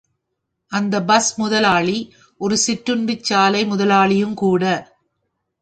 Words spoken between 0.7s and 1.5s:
அந்தப் பஸ்